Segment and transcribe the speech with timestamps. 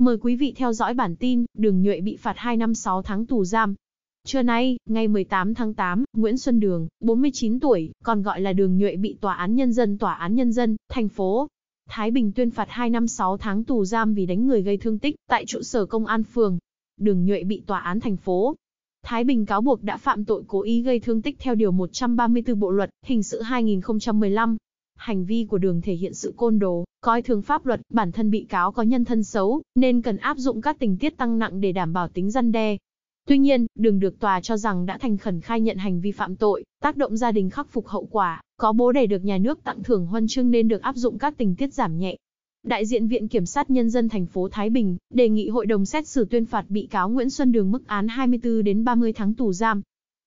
[0.00, 3.26] Mời quý vị theo dõi bản tin, Đường Nhuệ bị phạt 2 năm 6 tháng
[3.26, 3.74] tù giam.
[4.24, 8.78] Trưa nay, ngày 18 tháng 8, Nguyễn Xuân Đường, 49 tuổi, còn gọi là Đường
[8.78, 11.48] Nhuệ bị Tòa án Nhân dân Tòa án Nhân dân, thành phố
[11.88, 14.98] Thái Bình tuyên phạt 2 năm 6 tháng tù giam vì đánh người gây thương
[14.98, 16.58] tích, tại trụ sở công an phường.
[17.00, 18.56] Đường Nhuệ bị Tòa án thành phố
[19.02, 22.60] Thái Bình cáo buộc đã phạm tội cố ý gây thương tích theo Điều 134
[22.60, 24.56] Bộ Luật, Hình sự 2015.
[25.00, 28.30] Hành vi của đường thể hiện sự côn đồ, coi thường pháp luật, bản thân
[28.30, 31.60] bị cáo có nhân thân xấu, nên cần áp dụng các tình tiết tăng nặng
[31.60, 32.76] để đảm bảo tính răn đe.
[33.26, 36.36] Tuy nhiên, đường được tòa cho rằng đã thành khẩn khai nhận hành vi phạm
[36.36, 39.64] tội, tác động gia đình khắc phục hậu quả, có bố đẻ được nhà nước
[39.64, 42.16] tặng thưởng huân chương nên được áp dụng các tình tiết giảm nhẹ.
[42.62, 45.86] Đại diện Viện Kiểm sát Nhân dân thành phố Thái Bình đề nghị hội đồng
[45.86, 49.34] xét xử tuyên phạt bị cáo Nguyễn Xuân Đường mức án 24 đến 30 tháng
[49.34, 49.82] tù giam.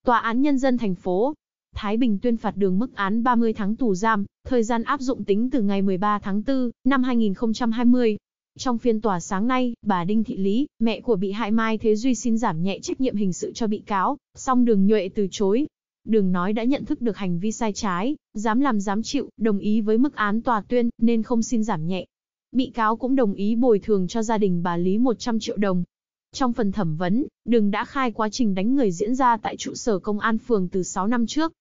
[0.06, 1.34] Tòa án Nhân dân thành phố
[1.74, 5.24] Thái Bình tuyên phạt Đường mức án 30 tháng tù giam, thời gian áp dụng
[5.24, 8.18] tính từ ngày 13 tháng 4 năm 2020.
[8.58, 11.96] Trong phiên tòa sáng nay, bà Đinh Thị Lý, mẹ của bị hại Mai Thế
[11.96, 15.28] Duy xin giảm nhẹ trách nhiệm hình sự cho bị cáo, song Đường Nhuệ từ
[15.32, 15.68] chối.
[16.06, 19.60] Đường nói đã nhận thức được hành vi sai trái, dám làm dám chịu, đồng
[19.60, 22.06] ý với mức án tòa tuyên, nên không xin giảm nhẹ.
[22.52, 25.84] Bị cáo cũng đồng ý bồi thường cho gia đình bà Lý 100 triệu đồng.
[26.34, 29.74] Trong phần thẩm vấn, Đường đã khai quá trình đánh người diễn ra tại trụ
[29.74, 31.54] sở công an phường từ 6 năm trước.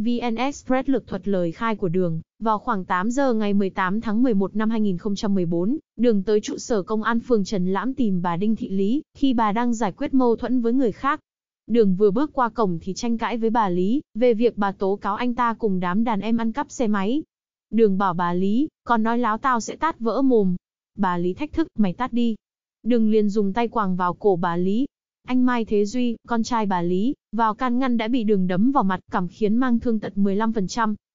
[0.00, 4.22] VN Express lực thuật lời khai của Đường, vào khoảng 8 giờ ngày 18 tháng
[4.22, 8.56] 11 năm 2014, Đường tới trụ sở công an phường Trần Lãm tìm bà Đinh
[8.56, 11.20] Thị Lý, khi bà đang giải quyết mâu thuẫn với người khác.
[11.66, 14.96] Đường vừa bước qua cổng thì tranh cãi với bà Lý, về việc bà tố
[14.96, 17.22] cáo anh ta cùng đám đàn em ăn cắp xe máy.
[17.70, 20.56] Đường bảo bà Lý, còn nói láo tao sẽ tát vỡ mồm.
[20.98, 22.36] Bà Lý thách thức, mày tát đi.
[22.82, 24.86] Đường liền dùng tay quàng vào cổ bà Lý.
[25.30, 28.72] Anh Mai Thế Duy, con trai bà Lý, vào can ngăn đã bị đường đấm
[28.72, 30.94] vào mặt, cảm khiến mang thương tật 15%.